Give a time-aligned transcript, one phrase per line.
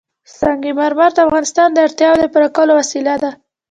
[0.37, 3.31] سنگ مرمر د افغانانو د اړتیاوو د پوره کولو وسیله ده.